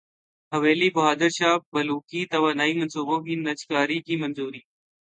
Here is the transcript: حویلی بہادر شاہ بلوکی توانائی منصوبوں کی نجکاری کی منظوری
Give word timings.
حویلی 0.51 0.89
بہادر 0.95 1.29
شاہ 1.37 1.57
بلوکی 1.73 2.21
توانائی 2.31 2.73
منصوبوں 2.79 3.19
کی 3.25 3.35
نجکاری 3.45 3.99
کی 4.05 4.15
منظوری 4.15 4.61